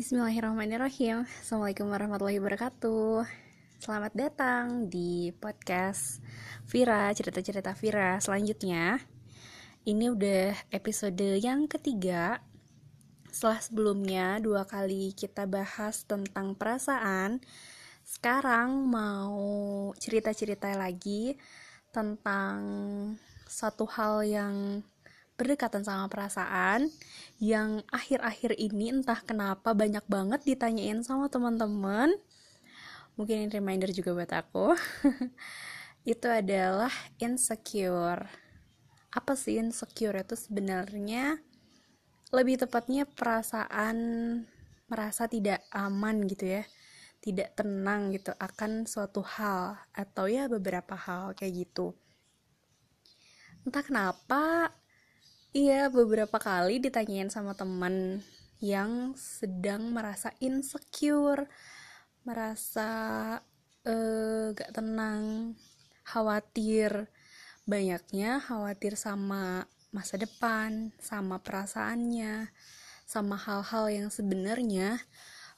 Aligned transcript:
Bismillahirrahmanirrahim. 0.00 1.28
Assalamualaikum 1.44 1.92
warahmatullahi 1.92 2.40
wabarakatuh. 2.40 3.20
Selamat 3.84 4.16
datang 4.16 4.88
di 4.88 5.28
podcast 5.36 6.24
Vira, 6.72 7.12
cerita-cerita 7.12 7.76
Vira 7.76 8.16
Selanjutnya. 8.16 8.96
Ini 9.84 10.08
udah 10.08 10.56
episode 10.72 11.36
yang 11.44 11.68
ketiga. 11.68 12.40
Setelah 13.28 13.60
sebelumnya 13.60 14.40
dua 14.40 14.64
kali 14.64 15.12
kita 15.12 15.44
bahas 15.44 16.08
tentang 16.08 16.56
perasaan. 16.56 17.44
Sekarang 18.00 18.88
mau 18.88 19.92
cerita-cerita 20.00 20.80
lagi 20.80 21.36
Tentang 21.92 22.56
satu 23.44 23.84
hal 23.84 24.24
yang 24.24 24.80
berdekatan 25.40 25.80
sama 25.80 26.04
perasaan 26.12 26.92
yang 27.40 27.80
akhir-akhir 27.88 28.60
ini 28.60 28.92
entah 28.92 29.24
kenapa 29.24 29.72
banyak 29.72 30.04
banget 30.04 30.44
ditanyain 30.44 31.00
sama 31.00 31.32
teman-teman. 31.32 32.12
Mungkin 33.16 33.48
ini 33.48 33.48
reminder 33.48 33.88
juga 33.88 34.12
buat 34.12 34.28
aku. 34.28 34.76
Itu 36.12 36.28
adalah 36.28 36.92
insecure. 37.16 38.28
Apa 39.08 39.32
sih 39.32 39.56
insecure 39.56 40.22
itu 40.22 40.38
sebenarnya? 40.38 41.42
Lebih 42.30 42.62
tepatnya 42.62 43.04
perasaan 43.04 43.96
merasa 44.86 45.26
tidak 45.26 45.60
aman 45.74 46.24
gitu 46.30 46.60
ya. 46.60 46.62
Tidak 47.20 47.58
tenang 47.58 48.14
gitu 48.16 48.32
akan 48.32 48.88
suatu 48.88 49.20
hal 49.20 49.76
atau 49.92 50.24
ya 50.30 50.46
beberapa 50.46 50.96
hal 50.96 51.36
kayak 51.36 51.68
gitu. 51.68 51.92
Entah 53.66 53.84
kenapa 53.84 54.72
Iya, 55.50 55.90
beberapa 55.90 56.38
kali 56.38 56.78
ditanyain 56.78 57.26
sama 57.26 57.58
teman 57.58 58.22
yang 58.62 59.18
sedang 59.18 59.90
merasa 59.90 60.30
insecure, 60.38 61.50
merasa 62.22 62.90
uh, 63.82 64.54
gak 64.54 64.70
tenang, 64.78 65.58
khawatir. 66.06 67.10
Banyaknya 67.66 68.38
khawatir 68.38 68.94
sama 68.94 69.66
masa 69.90 70.22
depan, 70.22 70.94
sama 71.02 71.42
perasaannya, 71.42 72.54
sama 73.02 73.34
hal-hal 73.34 73.90
yang 73.90 74.06
sebenarnya 74.06 75.02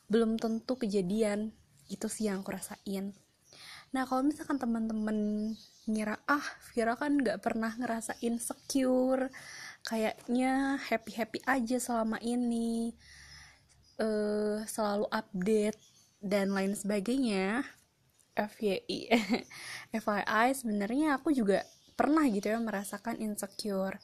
belum 0.09 0.41
tentu 0.41 0.81
kejadian. 0.81 1.53
Itu 1.85 2.09
sih 2.09 2.33
yang 2.33 2.41
aku 2.41 2.57
rasain. 2.57 3.13
Nah, 3.93 4.09
kalau 4.09 4.25
misalkan 4.25 4.57
teman-teman 4.57 5.53
ngira, 5.85 6.17
ah, 6.25 6.47
Vira 6.73 6.97
kan 6.97 7.21
gak 7.21 7.45
pernah 7.45 7.77
ngerasa 7.77 8.17
insecure, 8.25 9.29
kayaknya 9.83 10.79
happy 10.79 11.13
happy 11.19 11.39
aja 11.43 11.77
selama 11.83 12.19
ini 12.23 12.95
uh, 13.99 14.63
selalu 14.67 15.07
update 15.11 15.79
dan 16.23 16.55
lain 16.55 16.75
sebagainya. 16.79 17.67
FYI 18.33 19.13
FYI 19.93 20.57
sebenarnya 20.57 21.21
aku 21.21 21.37
juga 21.37 21.69
pernah 21.93 22.25
gitu 22.33 22.49
ya 22.49 22.57
merasakan 22.57 23.21
insecure. 23.21 24.01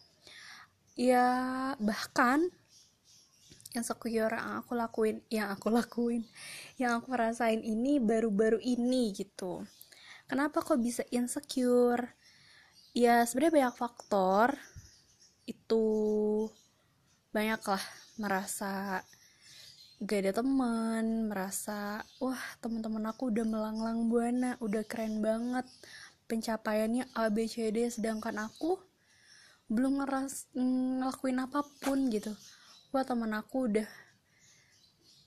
Ya 0.98 1.26
bahkan 1.80 2.52
insecure 3.72 4.36
yang 4.36 4.60
aku 4.60 4.76
lakuin 4.76 5.24
yang 5.32 5.48
aku 5.48 5.72
lakuin 5.72 6.28
yang 6.76 7.00
aku 7.00 7.16
rasain 7.16 7.64
ini 7.64 7.96
baru-baru 7.96 8.60
ini 8.60 9.16
gitu. 9.16 9.64
Kenapa 10.28 10.60
kok 10.60 10.76
bisa 10.76 11.00
insecure? 11.08 12.12
Ya 12.92 13.24
sebenarnya 13.24 13.72
banyak 13.72 13.76
faktor 13.80 14.60
itu 15.68 16.48
banyak 17.28 17.60
lah 17.60 17.84
merasa 18.16 19.04
gak 20.00 20.20
ada 20.24 20.40
teman 20.40 21.28
merasa 21.28 22.00
wah 22.24 22.40
teman-teman 22.64 23.04
aku 23.12 23.28
udah 23.28 23.44
melanglang 23.44 24.08
buana 24.08 24.56
udah 24.64 24.80
keren 24.88 25.20
banget. 25.20 25.68
Pencapaiannya 26.24 27.12
A 27.12 27.28
B 27.28 27.44
C 27.44 27.68
D 27.68 27.84
sedangkan 27.92 28.48
aku 28.48 28.80
belum 29.68 30.00
ngeras 30.00 30.48
ngelakuin 30.56 31.44
apa 31.44 31.60
pun 31.84 32.08
gitu. 32.08 32.32
Wah 32.88 33.04
teman 33.04 33.36
aku 33.36 33.68
udah 33.68 33.88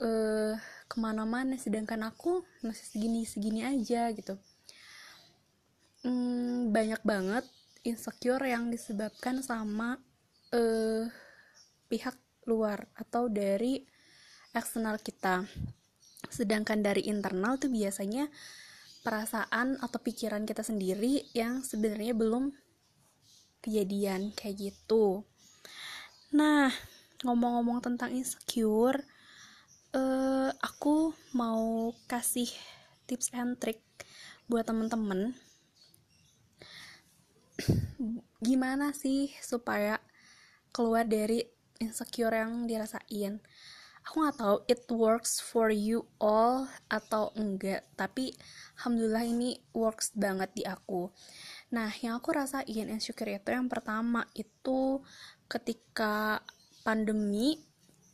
uh, 0.01 0.57
ke 0.89 0.95
mana-mana 0.97 1.53
sedangkan 1.61 2.01
aku 2.09 2.41
masih 2.66 2.85
segini 2.89 3.29
segini 3.29 3.61
aja 3.61 4.09
gitu. 4.09 4.41
Hmm, 6.01 6.73
banyak 6.73 7.05
banget 7.05 7.45
insecure 7.85 8.41
yang 8.41 8.73
disebabkan 8.73 9.45
sama 9.45 10.01
uh, 10.51 11.03
pihak 11.88 12.16
luar 12.47 12.88
atau 12.95 13.28
dari 13.28 13.84
eksternal 14.51 15.00
kita. 15.00 15.47
Sedangkan 16.28 16.84
dari 16.84 17.07
internal 17.07 17.59
tuh 17.59 17.72
biasanya 17.72 18.28
perasaan 19.01 19.81
atau 19.81 19.97
pikiran 19.97 20.45
kita 20.45 20.61
sendiri 20.61 21.25
yang 21.34 21.66
sebenarnya 21.66 22.13
belum 22.13 22.53
kejadian 23.61 24.34
kayak 24.38 24.72
gitu. 24.72 25.25
Nah 26.34 26.69
ngomong-ngomong 27.22 27.81
tentang 27.85 28.13
insecure 28.13 29.01
uh, 29.94 30.50
aku 30.61 31.13
mau 31.38 31.94
kasih 32.09 32.50
tips 33.06 33.34
and 33.34 33.57
trick 33.61 33.81
buat 34.50 34.66
temen-temen. 34.66 35.34
Gimana 38.45 38.94
sih 38.94 39.29
supaya 39.41 40.01
keluar 40.81 41.05
dari 41.05 41.45
insecure 41.77 42.33
yang 42.33 42.65
dirasain. 42.65 43.37
Aku 44.01 44.25
nggak 44.25 44.37
tahu 44.41 44.57
it 44.65 44.81
works 44.89 45.37
for 45.37 45.69
you 45.69 46.09
all 46.17 46.65
atau 46.89 47.29
enggak 47.37 47.85
tapi 47.93 48.33
alhamdulillah 48.81 49.21
ini 49.29 49.61
works 49.77 50.09
banget 50.17 50.49
di 50.57 50.65
aku. 50.65 51.13
Nah 51.69 51.93
yang 52.01 52.17
aku 52.17 52.33
rasain 52.33 52.89
insecure 52.89 53.29
itu 53.29 53.53
yang 53.53 53.69
pertama 53.69 54.25
itu 54.33 55.05
ketika 55.45 56.41
pandemi 56.81 57.61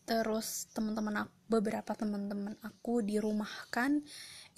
terus 0.03 0.67
teman-teman 0.75 1.23
aku 1.23 1.31
beberapa 1.47 1.95
teman-teman 1.95 2.59
aku 2.59 2.99
dirumahkan 2.99 4.03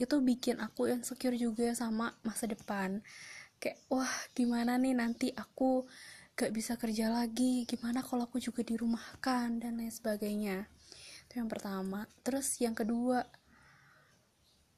itu 0.01 0.15
bikin 0.25 0.57
aku 0.57 0.89
insecure 0.89 1.37
juga 1.37 1.77
sama 1.77 2.17
masa 2.25 2.49
depan. 2.49 3.05
Kayak 3.61 3.77
wah 3.93 4.13
gimana 4.33 4.81
nih 4.81 4.97
nanti 4.97 5.29
aku 5.29 5.85
gak 6.39 6.55
bisa 6.55 6.79
kerja 6.79 7.11
lagi 7.11 7.67
gimana 7.67 7.99
kalau 7.99 8.23
aku 8.23 8.39
juga 8.39 8.63
dirumahkan 8.63 9.59
dan 9.59 9.75
lain 9.75 9.91
sebagainya. 9.91 10.71
Itu 11.27 11.43
yang 11.43 11.51
pertama. 11.51 12.07
Terus 12.23 12.55
yang 12.63 12.71
kedua 12.71 13.27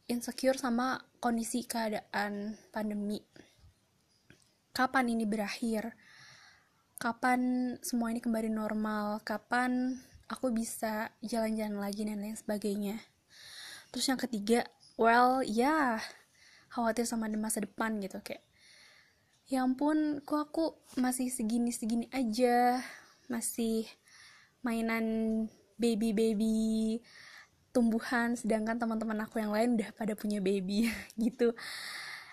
insecure 0.10 0.58
sama 0.58 0.98
kondisi 1.22 1.62
keadaan 1.70 2.58
pandemi. 2.74 3.22
Kapan 4.74 5.14
ini 5.14 5.30
berakhir? 5.30 5.94
Kapan 6.98 7.78
semua 7.86 8.10
ini 8.10 8.26
kembali 8.26 8.50
normal? 8.50 9.22
Kapan 9.22 10.02
aku 10.34 10.50
bisa 10.50 11.14
jalan-jalan 11.22 11.78
lagi 11.78 12.10
dan 12.10 12.26
lain 12.26 12.42
sebagainya? 12.42 12.98
Terus 13.94 14.10
yang 14.10 14.18
ketiga 14.18 14.66
well 14.98 15.46
ya 15.46 15.62
yeah, 15.70 15.90
khawatir 16.74 17.06
sama 17.06 17.30
masa 17.38 17.62
depan 17.62 18.02
gitu 18.02 18.18
kayak 18.26 18.42
ya 19.52 19.68
ampun 19.68 20.24
kok 20.24 20.40
aku 20.48 20.66
masih 20.96 21.28
segini-segini 21.28 22.08
aja. 22.16 22.80
Masih 23.28 23.84
mainan 24.64 25.06
baby-baby 25.76 27.04
tumbuhan 27.76 28.36
sedangkan 28.36 28.80
teman-teman 28.80 29.24
aku 29.24 29.40
yang 29.40 29.52
lain 29.52 29.76
udah 29.80 29.92
pada 29.92 30.16
punya 30.16 30.40
baby 30.40 30.88
gitu. 31.20 31.52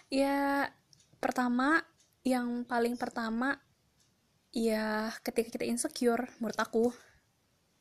Ya 0.07 0.71
pertama 1.19 1.83
yang 2.23 2.63
paling 2.63 2.95
pertama 2.95 3.59
ya 4.55 5.11
ketika 5.27 5.59
kita 5.59 5.67
insecure 5.67 6.31
menurut 6.39 6.59
aku 6.63 6.95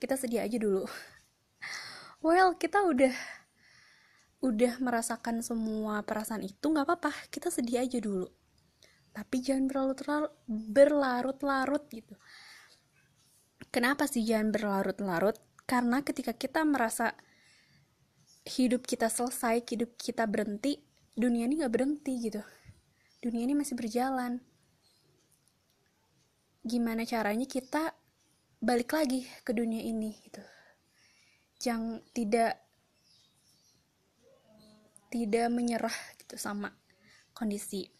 kita 0.01 0.17
sedih 0.17 0.41
aja 0.41 0.57
dulu. 0.57 0.89
Well 2.25 2.57
kita 2.57 2.81
udah 2.81 3.13
udah 4.41 4.81
merasakan 4.81 5.45
semua 5.45 6.01
perasaan 6.01 6.41
itu 6.45 6.65
nggak 6.69 6.85
apa-apa 6.85 7.13
kita 7.33 7.49
sedih 7.49 7.81
aja 7.81 7.97
dulu 7.97 8.29
tapi 9.17 9.41
jangan 9.41 9.65
berlarut-larut 9.65 10.33
berlarut-larut 10.45 11.83
gitu. 11.89 12.13
Kenapa 13.73 14.05
sih 14.05 14.21
jangan 14.21 14.53
berlarut-larut? 14.53 15.41
Karena 15.65 16.05
ketika 16.05 16.37
kita 16.37 16.61
merasa 16.61 17.17
hidup 18.45 18.85
kita 18.85 19.09
selesai 19.09 19.65
hidup 19.65 19.97
kita 19.97 20.29
berhenti 20.29 20.85
dunia 21.17 21.49
ini 21.49 21.57
nggak 21.57 21.73
berhenti 21.73 22.13
gitu. 22.29 22.45
Dunia 23.17 23.49
ini 23.49 23.57
masih 23.57 23.73
berjalan. 23.73 24.37
Gimana 26.61 27.01
caranya 27.01 27.49
kita 27.49 27.97
balik 28.61 28.93
lagi 28.93 29.25
ke 29.41 29.49
dunia 29.49 29.81
ini 29.81 30.13
gitu? 30.29 30.45
Jangan 31.57 32.05
tidak 32.13 32.61
tidak 35.09 35.49
menyerah 35.49 35.97
gitu 36.21 36.37
sama 36.37 36.69
kondisi 37.33 37.97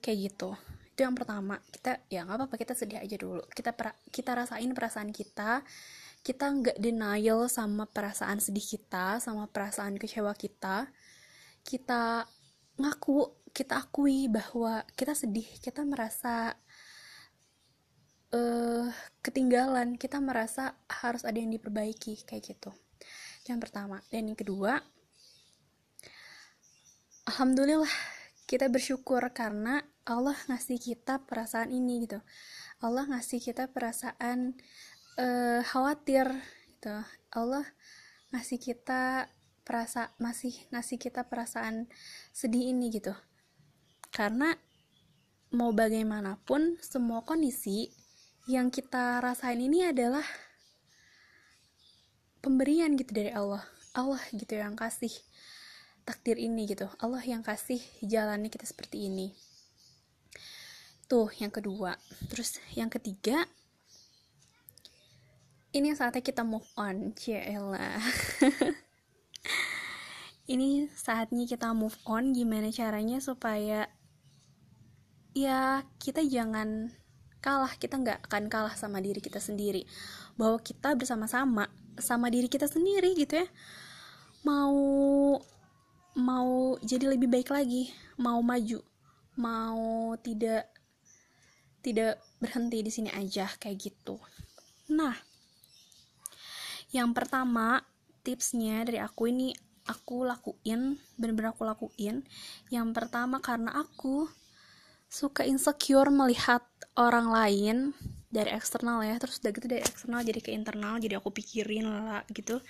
kayak 0.00 0.32
gitu. 0.32 0.56
Itu 0.96 1.06
yang 1.06 1.16
pertama. 1.16 1.60
Kita 1.70 2.00
ya 2.12 2.26
nggak 2.26 2.36
apa-apa 2.36 2.56
kita 2.60 2.74
sedih 2.76 3.00
aja 3.00 3.16
dulu. 3.16 3.44
Kita 3.52 3.72
pra, 3.72 3.94
kita 4.10 4.36
rasain 4.36 4.72
perasaan 4.74 5.14
kita. 5.14 5.62
Kita 6.20 6.44
nggak 6.52 6.76
denial 6.76 7.48
sama 7.48 7.88
perasaan 7.88 8.40
sedih 8.42 8.64
kita 8.76 9.16
sama 9.22 9.48
perasaan 9.48 9.96
kecewa 9.96 10.36
kita. 10.36 10.88
Kita 11.64 12.24
ngaku 12.80 13.48
kita 13.56 13.80
akui 13.80 14.28
bahwa 14.28 14.84
kita 14.96 15.16
sedih 15.16 15.48
kita 15.64 15.84
merasa 15.84 16.52
uh, 18.36 18.88
ketinggalan. 19.24 19.96
Kita 19.96 20.20
merasa 20.20 20.76
harus 20.88 21.24
ada 21.24 21.40
yang 21.40 21.48
diperbaiki 21.48 22.28
kayak 22.28 22.44
gitu. 22.56 22.72
Yang 23.48 23.68
pertama. 23.68 24.04
Dan 24.12 24.28
yang 24.28 24.36
kedua 24.36 24.84
alhamdulillah 27.30 28.19
kita 28.50 28.66
bersyukur 28.66 29.22
karena 29.30 29.78
Allah 30.02 30.34
ngasih 30.50 30.82
kita 30.82 31.22
perasaan 31.22 31.70
ini 31.70 32.02
gitu. 32.02 32.18
Allah 32.82 33.06
ngasih 33.06 33.38
kita 33.38 33.70
perasaan 33.70 34.58
uh, 35.22 35.62
khawatir 35.62 36.26
gitu. 36.74 36.98
Allah 37.30 37.62
ngasih 38.34 38.58
kita 38.58 39.30
perasa 39.62 40.10
masih 40.18 40.50
ngasih 40.74 40.98
kita 40.98 41.30
perasaan 41.30 41.86
sedih 42.34 42.74
ini 42.74 42.90
gitu. 42.90 43.14
Karena 44.10 44.50
mau 45.54 45.70
bagaimanapun 45.70 46.82
semua 46.82 47.22
kondisi 47.22 47.86
yang 48.50 48.74
kita 48.74 49.22
rasain 49.22 49.62
ini 49.62 49.86
adalah 49.94 50.26
pemberian 52.42 52.98
gitu 52.98 53.14
dari 53.14 53.30
Allah. 53.30 53.62
Allah 53.94 54.22
gitu 54.34 54.58
yang 54.58 54.74
kasih 54.74 55.14
takdir 56.10 56.42
ini 56.42 56.66
gitu. 56.66 56.90
Allah 56.98 57.22
yang 57.22 57.46
kasih 57.46 57.78
jalannya 58.02 58.50
kita 58.50 58.66
seperti 58.66 59.06
ini. 59.06 59.30
Tuh 61.06 61.30
yang 61.38 61.54
kedua. 61.54 61.94
Terus 62.26 62.58
yang 62.74 62.90
ketiga 62.90 63.46
ini 65.70 65.94
saatnya 65.94 66.18
kita 66.18 66.42
move 66.42 66.66
on 66.74 67.14
Ciela. 67.14 67.94
Ini 70.50 70.90
saatnya 70.90 71.46
kita 71.46 71.70
move 71.78 71.94
on 72.10 72.34
gimana 72.34 72.74
caranya 72.74 73.22
supaya 73.22 73.86
ya 75.30 75.86
kita 76.02 76.26
jangan 76.26 76.90
kalah. 77.38 77.70
Kita 77.78 78.02
nggak 78.02 78.26
akan 78.26 78.50
kalah 78.50 78.74
sama 78.74 78.98
diri 78.98 79.22
kita 79.22 79.38
sendiri. 79.38 79.86
Bahwa 80.34 80.58
kita 80.58 80.98
bersama-sama 80.98 81.70
sama 82.02 82.34
diri 82.34 82.50
kita 82.50 82.66
sendiri 82.66 83.14
gitu 83.14 83.46
ya. 83.46 83.46
Mau 84.42 84.74
mau 84.74 84.99
jadi 86.84 87.12
lebih 87.12 87.28
baik 87.30 87.52
lagi. 87.52 87.92
Mau 88.20 88.40
maju 88.44 88.80
mau 89.40 90.12
tidak 90.20 90.68
tidak 91.80 92.20
berhenti 92.36 92.84
di 92.84 92.92
sini 92.92 93.08
aja 93.08 93.48
kayak 93.56 93.78
gitu. 93.80 94.20
Nah, 94.92 95.16
yang 96.92 97.16
pertama 97.16 97.80
tipsnya 98.20 98.84
dari 98.84 99.00
aku 99.00 99.32
ini 99.32 99.48
aku 99.88 100.28
lakuin 100.28 101.00
bener-bener 101.16 101.56
aku 101.56 101.64
lakuin. 101.64 102.20
Yang 102.68 102.88
pertama 102.92 103.40
karena 103.40 103.80
aku 103.80 104.28
suka 105.08 105.42
insecure 105.48 106.12
melihat 106.12 106.62
orang 107.00 107.32
lain 107.32 107.76
dari 108.28 108.52
eksternal 108.52 109.00
ya. 109.00 109.16
Terus 109.16 109.40
udah 109.40 109.50
gitu 109.56 109.66
dari 109.72 109.80
eksternal 109.80 110.20
jadi 110.20 110.40
ke 110.44 110.52
internal 110.52 111.00
jadi 111.00 111.16
aku 111.16 111.32
pikirin 111.32 111.88
lah 111.88 112.28
gitu. 112.28 112.60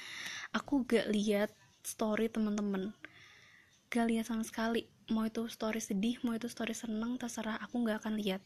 Aku 0.54 0.86
gak 0.86 1.10
lihat 1.10 1.50
story 1.82 2.30
temen-temen 2.30 2.94
gak 3.90 4.06
lihat 4.06 4.30
sama 4.30 4.46
sekali. 4.46 4.86
Mau 5.10 5.26
itu 5.26 5.42
story 5.50 5.82
sedih 5.82 6.22
mau 6.22 6.38
itu 6.38 6.46
story 6.46 6.72
seneng 6.72 7.18
terserah 7.18 7.58
aku 7.58 7.82
gak 7.84 8.06
akan 8.06 8.14
lihat. 8.16 8.40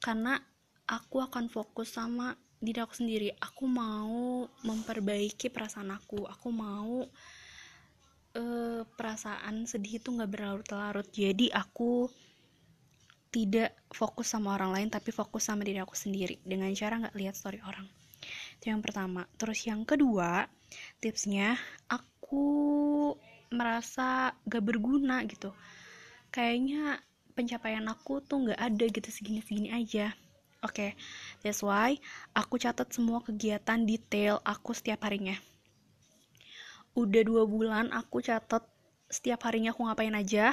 Karena 0.00 0.36
aku 0.84 1.24
akan 1.24 1.48
fokus 1.48 1.96
sama 1.96 2.36
diri 2.60 2.78
aku 2.84 2.94
sendiri. 2.94 3.32
Aku 3.40 3.64
mau 3.64 4.44
memperbaiki 4.62 5.48
perasaan 5.48 5.90
aku. 5.96 6.28
Aku 6.28 6.52
mau 6.52 7.08
uh, 8.36 8.82
perasaan 8.84 9.64
sedih 9.64 9.98
itu 9.98 10.08
nggak 10.12 10.30
berlarut-larut. 10.30 11.08
Jadi 11.10 11.48
aku 11.50 12.06
tidak 13.30 13.78
fokus 13.94 14.34
sama 14.34 14.58
orang 14.58 14.74
lain 14.74 14.88
tapi 14.90 15.14
fokus 15.14 15.48
sama 15.48 15.64
diri 15.64 15.80
aku 15.80 15.96
sendiri. 15.96 16.36
Dengan 16.44 16.68
cara 16.76 17.00
nggak 17.00 17.16
lihat 17.16 17.34
story 17.34 17.64
orang. 17.64 17.88
Itu 18.60 18.68
yang 18.68 18.84
pertama. 18.84 19.24
Terus 19.40 19.64
yang 19.64 19.88
kedua 19.88 20.44
tipsnya 21.00 21.56
aku 21.88 23.16
merasa 23.50 24.34
gak 24.46 24.62
berguna 24.62 25.22
gitu. 25.26 25.50
Kayaknya 26.30 27.02
pencapaian 27.34 27.86
aku 27.90 28.22
tuh 28.22 28.46
nggak 28.46 28.60
ada 28.60 28.84
gitu 28.86 29.08
segini-segini 29.10 29.74
aja. 29.74 30.14
Oke 30.60 30.74
okay, 30.76 30.90
that's 31.40 31.64
why 31.64 31.96
aku 32.36 32.60
catat 32.60 32.92
semua 32.92 33.24
kegiatan 33.24 33.80
detail 33.88 34.44
aku 34.44 34.76
setiap 34.76 35.08
harinya. 35.08 35.34
Udah 36.92 37.22
dua 37.24 37.48
bulan 37.48 37.88
aku 37.96 38.20
catat 38.20 38.62
setiap 39.08 39.40
harinya 39.48 39.72
aku 39.72 39.88
ngapain 39.88 40.12
aja. 40.12 40.52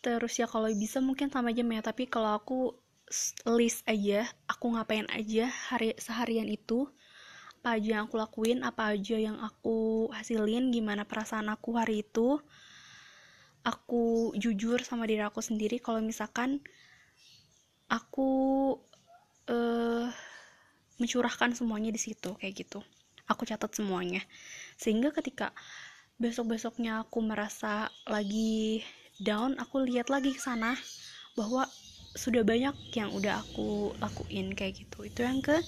Terus 0.00 0.38
ya 0.38 0.46
kalau 0.46 0.70
bisa 0.70 1.02
mungkin 1.02 1.34
sama 1.34 1.50
jam 1.50 1.66
ya 1.66 1.82
tapi 1.82 2.06
kalau 2.06 2.38
aku 2.38 2.78
list 3.44 3.84
aja 3.84 4.24
aku 4.48 4.72
ngapain 4.72 5.04
aja 5.12 5.50
hari 5.68 5.92
seharian 6.00 6.48
itu 6.48 6.88
apa 7.64 7.80
aja 7.80 7.96
yang 7.96 8.12
aku 8.12 8.20
lakuin 8.20 8.60
apa 8.60 8.92
aja 8.92 9.16
yang 9.16 9.40
aku 9.40 10.12
hasilin 10.12 10.68
gimana 10.68 11.08
perasaan 11.08 11.48
aku 11.48 11.80
hari 11.80 12.04
itu. 12.04 12.36
Aku 13.64 14.36
jujur 14.36 14.84
sama 14.84 15.08
diri 15.08 15.24
aku 15.24 15.40
sendiri 15.40 15.80
kalau 15.80 16.04
misalkan 16.04 16.60
aku 17.88 18.28
uh, 19.48 20.12
mencurahkan 21.00 21.56
semuanya 21.56 21.88
di 21.88 21.96
situ 21.96 22.36
kayak 22.36 22.52
gitu. 22.68 22.84
Aku 23.32 23.48
catat 23.48 23.72
semuanya. 23.72 24.20
Sehingga 24.76 25.08
ketika 25.16 25.56
besok 26.20 26.52
besoknya 26.60 27.00
aku 27.00 27.24
merasa 27.24 27.88
lagi 28.04 28.84
down 29.24 29.56
aku 29.56 29.88
lihat 29.88 30.12
lagi 30.12 30.36
ke 30.36 30.40
sana 30.44 30.76
bahwa 31.32 31.64
sudah 32.12 32.44
banyak 32.44 32.76
yang 32.92 33.08
udah 33.08 33.40
aku 33.40 33.96
lakuin 34.04 34.52
kayak 34.52 34.84
gitu. 34.84 35.08
Itu 35.08 35.24
yang 35.24 35.40
ke 35.40 35.64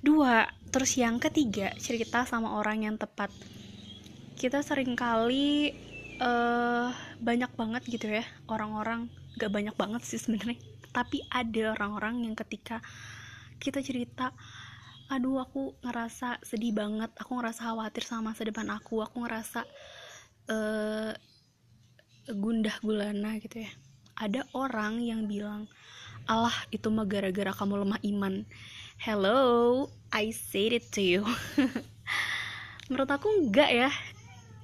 dua 0.00 0.48
terus 0.70 0.96
yang 0.96 1.20
ketiga 1.20 1.74
cerita 1.76 2.24
sama 2.24 2.56
orang 2.56 2.86
yang 2.88 2.96
tepat. 2.96 3.28
Kita 4.40 4.64
sering 4.64 4.96
kali 4.96 5.76
uh, 6.20 6.88
banyak 7.18 7.50
banget 7.56 7.82
gitu 7.88 8.06
ya 8.08 8.24
orang-orang 8.46 9.08
gak 9.40 9.50
banyak 9.50 9.74
banget 9.74 10.04
sih 10.04 10.20
sebenarnya 10.20 10.60
tapi 10.90 11.24
ada 11.30 11.74
orang-orang 11.74 12.28
yang 12.28 12.34
ketika 12.36 12.82
kita 13.62 13.80
cerita 13.80 14.34
aduh 15.10 15.42
aku 15.42 15.74
ngerasa 15.82 16.38
sedih 16.42 16.70
banget 16.70 17.10
aku 17.18 17.34
ngerasa 17.38 17.66
khawatir 17.66 18.06
sama 18.06 18.30
masa 18.30 18.46
depan 18.46 18.68
aku 18.70 19.02
aku 19.02 19.26
ngerasa 19.26 19.66
uh, 20.50 21.12
gundah 22.30 22.76
gulana 22.84 23.40
gitu 23.42 23.66
ya. 23.66 23.72
Ada 24.20 24.44
orang 24.52 25.00
yang 25.00 25.24
bilang 25.26 25.66
Allah 26.28 26.54
itu 26.70 26.92
mah 26.92 27.08
gara-gara 27.08 27.50
kamu 27.50 27.82
lemah 27.82 28.00
iman 28.06 28.34
hello 29.00 29.88
I 30.12 30.28
said 30.28 30.76
it 30.76 30.92
to 30.92 31.00
you. 31.00 31.24
Menurut 32.92 33.08
aku 33.08 33.32
enggak 33.32 33.72
ya. 33.72 33.88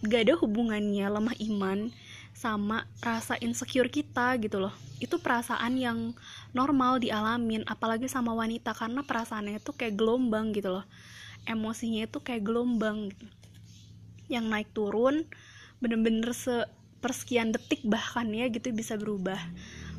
Gak 0.05 0.28
ada 0.28 0.37
hubungannya 0.37 1.09
lemah 1.09 1.33
iman 1.40 1.88
sama 2.37 2.85
rasa 3.00 3.40
insecure 3.40 3.88
kita 3.88 4.37
gitu 4.37 4.61
loh. 4.61 4.76
Itu 5.00 5.25
perasaan 5.25 5.81
yang 5.81 6.12
normal 6.52 7.00
dialamin 7.00 7.64
apalagi 7.64 8.12
sama 8.12 8.37
wanita 8.37 8.76
karena 8.76 9.09
perasaannya 9.09 9.57
itu 9.57 9.73
kayak 9.73 9.97
gelombang 9.97 10.52
gitu 10.52 10.69
loh. 10.69 10.85
Emosinya 11.49 12.05
itu 12.05 12.21
kayak 12.21 12.45
gelombang. 12.45 13.16
Yang 14.28 14.45
naik 14.52 14.69
turun 14.76 15.25
bener-bener 15.81 16.37
sepersekian 16.37 17.57
detik 17.57 17.81
bahkan 17.88 18.28
ya 18.28 18.52
gitu 18.52 18.69
bisa 18.76 19.00
berubah. 19.00 19.40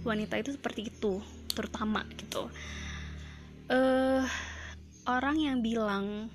Wanita 0.06 0.38
itu 0.38 0.53
seperti 0.53 0.94
itu 0.94 1.25
terutama 1.58 2.06
gitu. 2.22 2.53
Uh, 3.67 4.07
orang 5.08 5.40
yang 5.40 5.58
bilang 5.64 6.28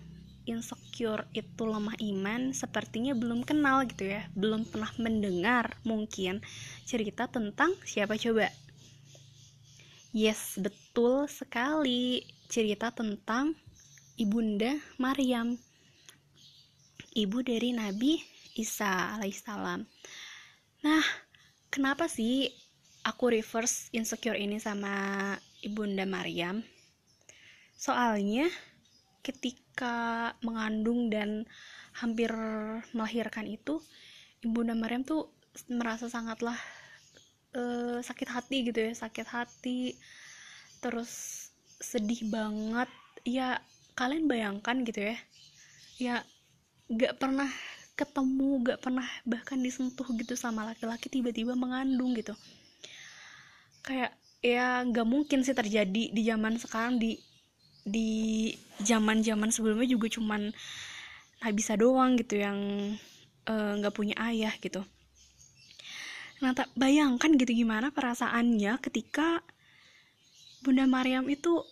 insecure 0.49 1.29
itu 1.37 1.62
lemah 1.62 1.95
iman 2.00 2.50
sepertinya 2.50 3.14
belum 3.14 3.45
kenal 3.47 3.85
gitu 3.87 4.11
ya. 4.11 4.26
Belum 4.35 4.67
pernah 4.67 4.91
mendengar 4.99 5.76
mungkin 5.85 6.43
cerita 6.88 7.29
tentang 7.29 7.76
siapa 7.85 8.19
coba. 8.19 8.49
Yes 10.17 10.57
betul 10.59 11.29
sekali. 11.29 12.25
Cerita 12.49 12.93
tentang 12.93 13.57
ibunda 14.17 14.76
Maryam. 15.00 15.57
Ibu 17.12 17.45
dari 17.45 17.76
Nabi 17.76 18.21
Isa 18.57 19.17
alaihissalam. 19.17 19.85
Nah 20.85 21.05
kenapa 21.69 22.09
sih 22.09 22.49
aku 23.05 23.37
reverse 23.37 23.93
insecure 23.93 24.37
ini 24.37 24.57
sama 24.61 25.37
ibunda 25.64 26.05
Maryam 26.09 26.64
soalnya 27.83 28.47
ketika 29.27 30.31
mengandung 30.47 31.11
dan 31.11 31.51
hampir 31.99 32.31
melahirkan 32.95 33.51
itu 33.51 33.83
ibunda 34.47 34.79
Maryam 34.79 35.03
tuh 35.03 35.35
merasa 35.67 36.07
sangatlah 36.07 36.55
uh, 37.59 37.99
sakit 37.99 38.29
hati 38.31 38.71
gitu 38.71 38.79
ya 38.79 38.93
sakit 38.95 39.27
hati 39.27 39.99
terus 40.79 41.11
sedih 41.83 42.31
banget. 42.31 42.87
Ya 43.27 43.59
kalian 43.99 44.31
bayangkan 44.31 44.87
gitu 44.87 45.11
ya 45.11 45.17
ya 45.99 46.17
gak 46.91 47.19
pernah 47.19 47.51
ketemu 47.99 48.62
gak 48.67 48.81
pernah 48.83 49.07
bahkan 49.27 49.59
disentuh 49.59 50.07
gitu 50.19 50.35
sama 50.39 50.67
laki-laki 50.71 51.11
tiba-tiba 51.11 51.59
mengandung 51.59 52.15
gitu. 52.15 52.35
Kayak 53.83 54.15
ya 54.43 54.87
gak 54.87 55.07
mungkin 55.07 55.43
sih 55.43 55.55
terjadi 55.55 56.11
di 56.15 56.23
zaman 56.27 56.59
sekarang 56.59 56.99
di 57.03 57.19
di 57.83 58.51
zaman 58.83 59.23
zaman 59.27 59.51
sebelumnya 59.51 59.87
juga 59.91 60.07
cuman 60.07 60.55
Nabisa 61.43 61.75
doang 61.75 62.15
gitu 62.15 62.39
yang 62.39 62.59
nggak 63.47 63.93
uh, 63.93 63.97
punya 63.97 64.15
ayah 64.31 64.55
gitu. 64.62 64.87
Nah 66.43 66.55
tak 66.55 66.71
bayangkan 66.79 67.35
gitu 67.35 67.67
gimana 67.67 67.91
perasaannya 67.91 68.79
ketika 68.79 69.43
Bunda 70.62 70.87
Maryam 70.87 71.27
itu 71.27 71.62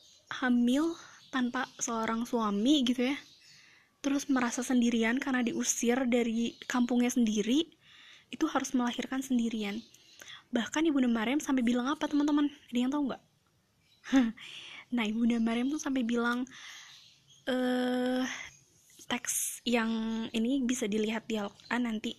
hamil 0.42 0.98
tanpa 1.30 1.70
seorang 1.78 2.26
suami 2.26 2.82
gitu 2.82 3.14
ya. 3.14 3.16
Terus 4.02 4.26
merasa 4.26 4.66
sendirian 4.66 5.22
karena 5.22 5.46
diusir 5.46 6.02
dari 6.10 6.58
kampungnya 6.66 7.10
sendiri 7.14 7.70
itu 8.34 8.44
harus 8.50 8.74
melahirkan 8.74 9.22
sendirian. 9.22 9.78
Bahkan 10.50 10.90
ibunda 10.90 11.06
Maryam 11.06 11.38
sampai 11.38 11.62
bilang 11.62 11.86
apa 11.86 12.10
teman-teman? 12.10 12.50
Ada 12.74 12.78
yang 12.78 12.90
tahu 12.90 13.02
nggak 13.10 13.22
nah 14.90 15.06
ibunda 15.06 15.38
Maryam 15.38 15.70
tuh 15.70 15.82
sampai 15.82 16.02
bilang 16.02 16.46
eh 17.46 18.26
teks 19.10 19.66
yang 19.66 19.90
ini 20.30 20.62
bisa 20.62 20.86
dilihat 20.86 21.26
di 21.26 21.34
Al-Quran 21.34 21.82
nanti. 21.82 22.14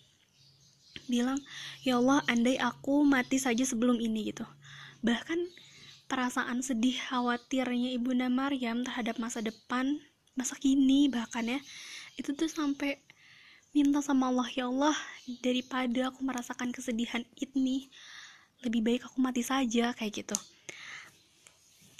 Bilang 1.07 1.39
ya 1.87 2.03
Allah 2.03 2.19
andai 2.27 2.59
aku 2.59 3.07
mati 3.07 3.39
saja 3.39 3.63
sebelum 3.63 4.03
ini 4.03 4.35
gitu. 4.35 4.43
Bahkan 4.99 5.39
perasaan 6.11 6.59
sedih 6.59 6.99
khawatirnya 7.07 7.95
ibunda 7.95 8.27
Maryam 8.27 8.83
terhadap 8.83 9.15
masa 9.15 9.39
depan 9.39 10.03
masa 10.35 10.59
kini 10.59 11.07
bahkan 11.07 11.43
ya 11.47 11.59
itu 12.19 12.35
tuh 12.35 12.51
sampai 12.51 12.99
minta 13.71 14.03
sama 14.03 14.27
Allah 14.27 14.47
ya 14.51 14.67
Allah 14.67 14.95
daripada 15.39 16.11
aku 16.11 16.19
merasakan 16.27 16.75
kesedihan 16.75 17.23
ini 17.39 17.87
lebih 18.63 18.83
baik 18.83 19.07
aku 19.07 19.23
mati 19.23 19.39
saja 19.39 19.95
kayak 19.95 20.23
gitu 20.23 20.35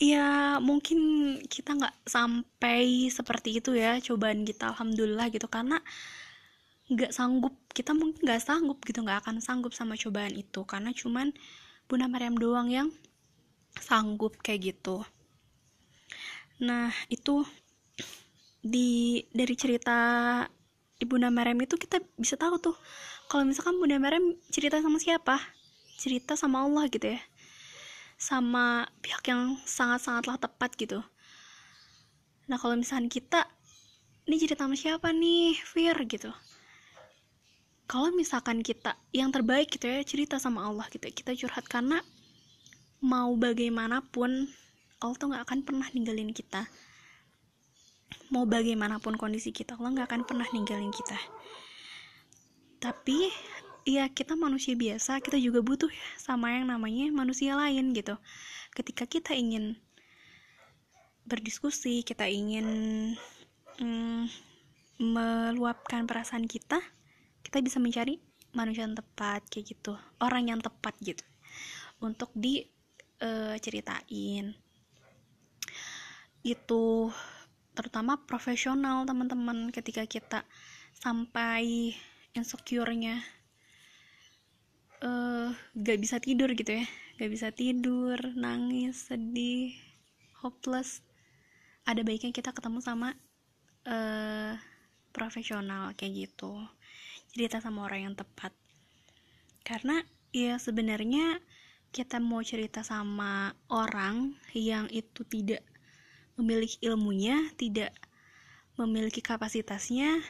ya 0.01 0.57
mungkin 0.57 0.99
kita 1.45 1.77
nggak 1.77 2.09
sampai 2.09 3.05
seperti 3.13 3.61
itu 3.61 3.77
ya 3.77 4.01
cobaan 4.01 4.41
kita 4.41 4.73
alhamdulillah 4.73 5.29
gitu. 5.29 5.45
Karena 5.45 5.77
nggak 6.89 7.13
sanggup 7.13 7.53
kita 7.71 7.93
mungkin 7.93 8.25
nggak 8.25 8.41
sanggup 8.41 8.81
gitu 8.81 9.05
nggak 9.05 9.21
akan 9.23 9.37
sanggup 9.45 9.77
sama 9.77 9.93
cobaan 9.93 10.33
itu. 10.33 10.65
Karena 10.65 10.89
cuman 10.89 11.29
Bunda 11.85 12.09
Maryam 12.09 12.33
doang 12.33 12.73
yang 12.73 12.89
sanggup 13.77 14.41
kayak 14.41 14.73
gitu. 14.73 15.05
Nah 16.65 16.89
itu 17.13 17.45
di 18.65 19.21
dari 19.29 19.53
cerita 19.53 19.97
Ibunda 21.01 21.29
Maryam 21.33 21.61
itu 21.61 21.77
kita 21.77 21.97
bisa 22.17 22.37
tahu 22.37 22.57
tuh 22.57 22.77
kalau 23.29 23.45
misalkan 23.45 23.77
Bunda 23.77 24.01
Maryam 24.01 24.33
cerita 24.49 24.81
sama 24.81 24.97
siapa? 24.97 25.37
Cerita 26.01 26.33
sama 26.33 26.65
Allah 26.65 26.89
gitu 26.89 27.05
ya 27.05 27.21
sama 28.21 28.85
pihak 29.01 29.33
yang 29.33 29.57
sangat-sangatlah 29.65 30.37
tepat 30.37 30.77
gitu. 30.77 31.01
Nah 32.45 32.61
kalau 32.61 32.77
misalnya 32.77 33.09
kita 33.09 33.49
ini 34.29 34.37
cerita 34.37 34.69
sama 34.69 34.77
siapa 34.77 35.09
nih? 35.09 35.57
Fir 35.57 35.97
gitu. 36.05 36.29
Kalau 37.89 38.13
misalkan 38.13 38.61
kita 38.61 38.93
yang 39.09 39.33
terbaik 39.33 39.73
gitu 39.73 39.89
ya 39.89 40.05
cerita 40.05 40.37
sama 40.37 40.69
Allah 40.69 40.85
gitu 40.93 41.09
kita 41.09 41.33
curhat 41.33 41.65
karena 41.65 41.97
mau 43.01 43.33
bagaimanapun 43.33 44.45
Allah 45.01 45.17
tuh 45.17 45.33
nggak 45.33 45.43
akan 45.49 45.59
pernah 45.65 45.87
ninggalin 45.89 46.29
kita. 46.29 46.69
Mau 48.29 48.45
bagaimanapun 48.45 49.17
kondisi 49.17 49.49
kita 49.49 49.81
Allah 49.81 49.97
nggak 49.97 50.07
akan 50.13 50.21
pernah 50.29 50.45
ninggalin 50.53 50.93
kita. 50.93 51.17
Tapi 52.77 53.33
ya 53.87 54.11
kita 54.13 54.35
manusia 54.37 54.77
biasa 54.77 55.25
kita 55.25 55.41
juga 55.41 55.65
butuh 55.65 55.89
sama 56.21 56.53
yang 56.53 56.69
namanya 56.69 57.09
manusia 57.09 57.57
lain 57.57 57.97
gitu. 57.97 58.13
Ketika 58.77 59.09
kita 59.09 59.33
ingin 59.33 59.73
berdiskusi 61.25 62.05
kita 62.05 62.29
ingin 62.29 62.67
mm, 63.81 64.29
meluapkan 65.01 66.05
perasaan 66.05 66.45
kita 66.45 66.77
kita 67.41 67.57
bisa 67.61 67.79
mencari 67.81 68.21
manusia 68.53 68.85
yang 68.85 68.95
tepat 68.95 69.41
kayak 69.49 69.65
gitu. 69.75 69.97
Orang 70.21 70.47
yang 70.51 70.61
tepat 70.61 70.93
gitu. 71.01 71.23
Untuk 72.01 72.29
diceritain 72.37 74.45
uh, 74.51 74.55
itu 76.41 77.13
terutama 77.71 78.17
profesional 78.25 79.05
teman-teman 79.05 79.69
ketika 79.69 80.09
kita 80.09 80.41
sampai 80.97 81.93
insecure-nya 82.33 83.21
gak 85.77 85.99
bisa 86.01 86.17
tidur 86.19 86.51
gitu 86.55 86.81
ya. 86.81 86.85
Gak 87.21 87.31
bisa 87.31 87.47
tidur 87.53 88.17
nangis 88.35 89.07
sedih 89.07 89.75
hopeless. 90.41 91.05
Ada 91.85 92.01
baiknya 92.01 92.33
kita 92.33 92.53
ketemu 92.53 92.79
sama 92.81 93.13
uh, 93.87 94.53
profesional 95.15 95.93
kayak 95.95 96.29
gitu. 96.29 96.57
Cerita 97.31 97.63
sama 97.63 97.87
orang 97.87 98.11
yang 98.11 98.15
tepat. 98.17 98.51
Karena 99.61 100.01
ya 100.35 100.57
sebenarnya 100.57 101.39
kita 101.91 102.23
mau 102.23 102.39
cerita 102.39 102.87
sama 102.87 103.51
orang 103.67 104.39
yang 104.55 104.87
itu 104.87 105.27
tidak 105.27 105.59
memiliki 106.39 106.79
ilmunya 106.87 107.51
tidak 107.59 107.91
memiliki 108.79 109.19
kapasitasnya 109.19 110.23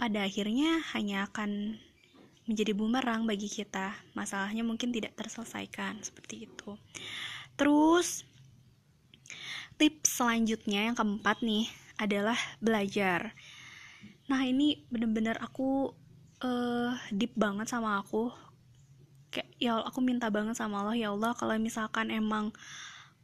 pada 0.00 0.24
akhirnya 0.24 0.80
hanya 0.96 1.28
akan 1.28 1.76
menjadi 2.46 2.72
bumerang 2.74 3.24
bagi 3.24 3.46
kita. 3.46 3.94
Masalahnya 4.18 4.66
mungkin 4.66 4.90
tidak 4.90 5.14
terselesaikan 5.14 6.02
seperti 6.02 6.50
itu. 6.50 6.74
Terus 7.54 8.26
tips 9.78 10.20
selanjutnya 10.22 10.90
yang 10.90 10.96
keempat 10.98 11.42
nih 11.42 11.66
adalah 11.98 12.38
belajar. 12.58 13.34
Nah, 14.30 14.42
ini 14.46 14.82
bener-bener 14.90 15.38
aku 15.38 15.92
uh, 16.42 16.92
deep 17.14 17.34
banget 17.38 17.70
sama 17.70 18.02
aku. 18.02 18.30
Kayak 19.32 19.48
ya 19.56 19.80
aku 19.80 20.04
minta 20.04 20.28
banget 20.28 20.58
sama 20.58 20.84
Allah 20.84 20.98
ya 20.98 21.08
Allah 21.14 21.32
kalau 21.32 21.56
misalkan 21.56 22.12
emang 22.12 22.52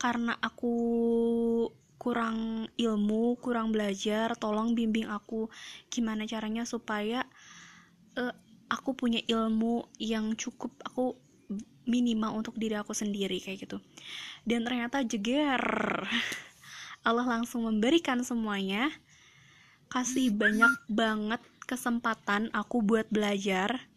karena 0.01 0.39
aku 0.41 0.73
kurang 1.99 2.71
ilmu, 2.79 3.37
kurang 3.43 3.75
belajar, 3.75 4.33
tolong 4.39 4.73
bimbing 4.73 5.11
aku 5.11 5.51
gimana 5.91 6.25
caranya 6.25 6.63
supaya 6.63 7.27
uh, 8.15 8.33
aku 8.69 8.95
punya 8.95 9.21
ilmu 9.25 9.89
yang 10.01 10.37
cukup 10.37 10.73
aku 10.85 11.17
minimal 11.89 12.45
untuk 12.45 12.55
diri 12.61 12.77
aku 12.77 12.93
sendiri 12.93 13.41
kayak 13.41 13.65
gitu. 13.65 13.81
Dan 14.45 14.69
ternyata 14.69 15.01
jeger. 15.03 15.61
Allah 17.07 17.27
langsung 17.27 17.65
memberikan 17.65 18.21
semuanya. 18.21 18.93
Kasih 19.89 20.29
banyak 20.37 20.85
banget 20.93 21.41
kesempatan 21.65 22.53
aku 22.53 22.85
buat 22.85 23.09
belajar. 23.09 23.89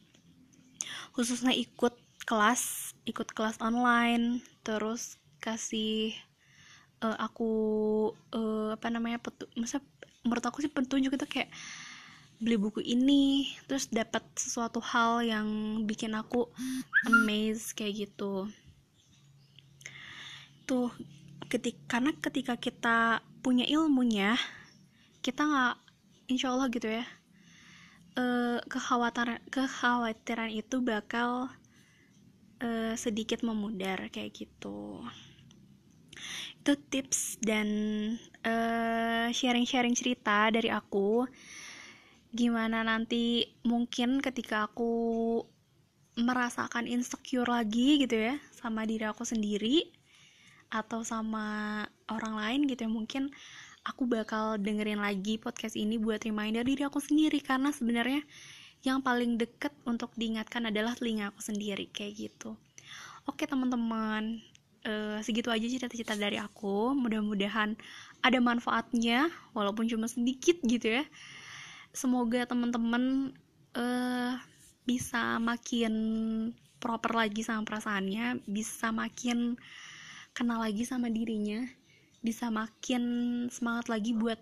Khususnya 1.11 1.51
ikut 1.51 1.99
kelas 2.23 2.95
ikut 3.03 3.35
kelas 3.35 3.59
online. 3.59 4.39
Terus 4.63 5.19
kasih 5.43 6.15
uh, 7.03 7.17
aku 7.19 7.51
uh, 8.31 8.71
apa 8.79 8.87
namanya 8.87 9.19
petu 9.19 9.49
masa 9.59 9.83
menurut 10.23 10.45
aku 10.45 10.61
sih 10.61 10.71
petunjuk 10.71 11.17
itu 11.17 11.27
kayak 11.27 11.49
beli 12.41 12.57
buku 12.57 12.81
ini 12.81 13.53
terus 13.69 13.85
dapat 13.87 14.25
sesuatu 14.33 14.81
hal 14.81 15.21
yang 15.21 15.47
bikin 15.85 16.17
aku 16.17 16.49
amazed 17.05 17.77
kayak 17.77 18.09
gitu. 18.09 18.49
Tuh 20.65 20.89
ketik 21.47 21.77
karena 21.85 22.11
ketika 22.17 22.57
kita 22.57 23.21
punya 23.45 23.63
ilmunya 23.69 24.35
kita 25.21 25.45
nggak 25.45 25.75
insya 26.33 26.49
Allah 26.49 26.67
gitu 26.73 26.89
ya 26.89 27.05
uh, 28.17 28.59
kekhawatiran 28.67 29.39
kekhawatiran 29.51 30.51
itu 30.51 30.79
bakal 30.83 31.47
uh, 32.63 32.93
sedikit 32.97 33.43
memudar 33.45 34.09
kayak 34.11 34.35
gitu. 34.35 35.03
Itu 36.61 36.77
tips 36.77 37.41
dan 37.41 37.67
sharing-sharing 39.33 39.95
uh, 39.95 39.99
cerita 39.99 40.53
dari 40.53 40.69
aku 40.69 41.25
gimana 42.31 42.83
nanti 42.87 43.51
mungkin 43.67 44.23
ketika 44.23 44.71
aku 44.71 44.91
merasakan 46.15 46.87
insecure 46.87 47.47
lagi 47.47 48.03
gitu 48.03 48.15
ya 48.15 48.35
sama 48.55 48.83
diri 48.83 49.07
aku 49.07 49.23
sendiri 49.23 49.87
atau 50.71 51.03
sama 51.03 51.83
orang 52.07 52.35
lain 52.39 52.61
gitu 52.67 52.87
ya 52.87 52.91
mungkin 52.91 53.31
aku 53.81 54.05
bakal 54.05 54.61
dengerin 54.61 55.01
lagi 55.01 55.41
podcast 55.41 55.73
ini 55.73 55.97
buat 55.97 56.21
reminder 56.21 56.61
diri 56.61 56.85
aku 56.85 57.01
sendiri. 57.01 57.41
Karena 57.41 57.73
sebenarnya 57.73 58.21
yang 58.81 59.01
paling 59.01 59.37
deket 59.37 59.73
untuk 59.85 60.13
diingatkan 60.17 60.69
adalah 60.69 60.97
telinga 60.97 61.33
aku 61.33 61.41
sendiri 61.41 61.89
kayak 61.89 62.29
gitu. 62.29 62.57
Oke 63.29 63.45
teman-teman 63.45 64.41
uh, 64.85 65.21
segitu 65.21 65.53
aja 65.53 65.65
cerita-cerita 65.65 66.17
dari 66.17 66.37
aku. 66.37 66.93
Mudah-mudahan 66.97 67.77
ada 68.21 68.39
manfaatnya 68.41 69.29
walaupun 69.53 69.89
cuma 69.89 70.05
sedikit 70.09 70.57
gitu 70.65 71.01
ya 71.01 71.05
semoga 71.91 72.47
teman-teman 72.47 73.35
uh, 73.75 74.35
bisa 74.87 75.37
makin 75.37 75.93
proper 76.81 77.13
lagi 77.13 77.45
sama 77.45 77.61
perasaannya 77.63 78.41
bisa 78.49 78.89
makin 78.89 79.59
kenal 80.33 80.63
lagi 80.63 80.81
sama 80.87 81.11
dirinya 81.11 81.61
bisa 82.21 82.53
makin 82.53 83.03
semangat 83.49 83.89
lagi 83.89 84.13
buat 84.13 84.37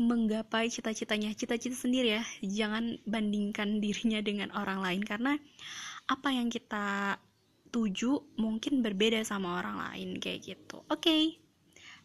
menggapai 0.00 0.72
cita-citanya. 0.72 1.30
Cita-cita 1.36 1.76
sendiri 1.76 2.18
ya 2.18 2.24
jangan 2.42 2.98
bandingkan 3.06 3.78
dirinya 3.84 4.20
dengan 4.24 4.50
orang 4.56 4.82
lain. 4.82 5.02
Karena 5.04 5.36
apa 6.10 6.28
yang 6.32 6.48
kita 6.50 7.16
tuju 7.70 8.38
mungkin 8.38 8.80
berbeda 8.84 9.22
sama 9.26 9.60
orang 9.60 9.78
lain 9.90 10.08
kayak 10.18 10.40
gitu. 10.46 10.82
Oke 10.88 11.00
okay. 11.00 11.22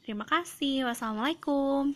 terima 0.03 0.25
kasih. 0.27 0.85
Wassalamualaikum 0.87 1.95